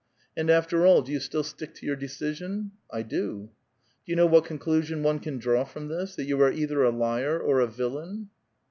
[0.35, 2.53] "And after all, do you still stick to your decision?
[2.83, 3.51] "'^ I do."
[4.03, 6.89] Do you know what conclusion one can draw from this?— that yon are either a
[6.89, 8.31] liar or a villain."